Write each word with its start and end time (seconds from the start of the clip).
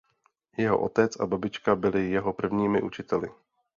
Jeho 0.57 0.79
otec 0.79 1.15
a 1.19 1.25
babička 1.25 1.75
byli 1.75 2.09
jeho 2.11 2.33
prvními 2.33 2.81
učiteli. 2.81 3.29